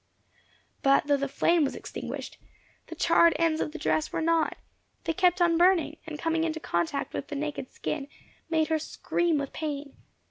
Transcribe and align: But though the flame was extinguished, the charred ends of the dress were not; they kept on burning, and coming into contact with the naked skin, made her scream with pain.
But 0.81 1.05
though 1.05 1.15
the 1.15 1.27
flame 1.27 1.63
was 1.63 1.75
extinguished, 1.75 2.39
the 2.87 2.95
charred 2.95 3.33
ends 3.35 3.61
of 3.61 3.71
the 3.71 3.77
dress 3.77 4.11
were 4.11 4.19
not; 4.19 4.57
they 5.03 5.13
kept 5.13 5.39
on 5.39 5.59
burning, 5.59 5.97
and 6.07 6.17
coming 6.17 6.43
into 6.43 6.59
contact 6.59 7.13
with 7.13 7.27
the 7.27 7.35
naked 7.35 7.69
skin, 7.69 8.07
made 8.49 8.69
her 8.69 8.79
scream 8.79 9.37
with 9.37 9.53
pain. 9.53 9.95